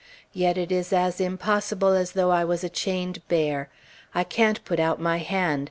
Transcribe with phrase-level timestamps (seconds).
[0.33, 3.69] Yet it is as impossible as though I was a chained bear.
[4.15, 5.59] I can't put out my hand.